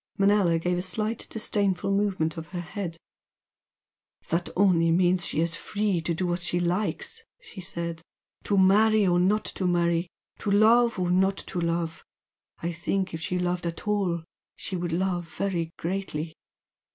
[0.17, 2.97] Manella gave a slight disdainful movement of her head.
[4.29, 8.01] "That only means she is free to do as she likes" she said
[8.45, 10.07] "To marry or not to marry
[10.39, 12.03] to love or not to love.
[12.63, 14.23] I think if she loved at all,
[14.55, 16.33] she would love very greatly.